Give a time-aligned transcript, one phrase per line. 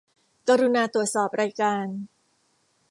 [0.47, 1.85] กรุณาตรวจสอบรายการ